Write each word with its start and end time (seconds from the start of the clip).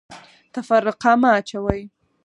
تفرقه 0.53 1.11
مه 1.21 1.29
اچوئ 1.39 1.81